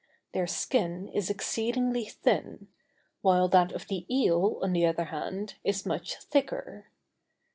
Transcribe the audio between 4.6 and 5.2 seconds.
on the other